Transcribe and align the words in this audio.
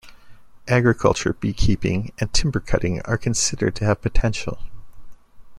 Agriculture, 0.67 1.33
beekeeping, 1.33 2.11
and 2.17 2.33
timber-cutting 2.33 3.01
are 3.03 3.19
considered 3.19 3.75
to 3.75 3.85
have 3.85 4.01
potential. 4.01 4.57